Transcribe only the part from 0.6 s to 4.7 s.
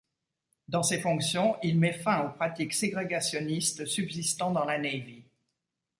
Dans ses fonctions, il met fin aux pratiques ségrégationnistes subsistant dans